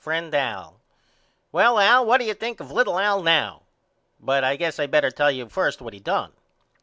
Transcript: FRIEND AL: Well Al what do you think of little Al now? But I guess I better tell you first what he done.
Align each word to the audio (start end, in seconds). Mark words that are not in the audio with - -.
FRIEND 0.03 0.33
AL: 0.33 0.81
Well 1.51 1.77
Al 1.77 2.07
what 2.07 2.17
do 2.17 2.25
you 2.25 2.33
think 2.33 2.59
of 2.59 2.71
little 2.71 2.97
Al 2.97 3.21
now? 3.21 3.61
But 4.19 4.43
I 4.43 4.55
guess 4.55 4.79
I 4.79 4.87
better 4.87 5.11
tell 5.11 5.29
you 5.29 5.47
first 5.47 5.79
what 5.79 5.93
he 5.93 5.99
done. 5.99 6.31